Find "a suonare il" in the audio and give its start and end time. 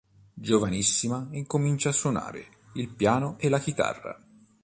1.89-2.89